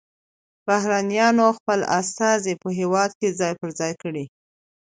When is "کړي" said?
4.03-4.25